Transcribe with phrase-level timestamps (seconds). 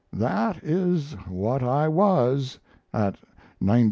[0.13, 2.57] That is what I was
[2.91, 3.17] at
[3.59, 3.79] 19 20.